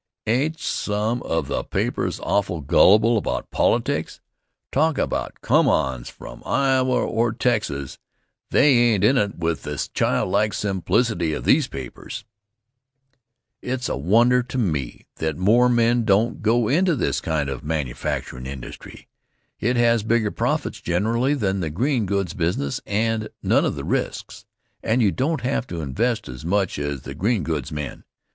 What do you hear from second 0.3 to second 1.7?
ain't some of the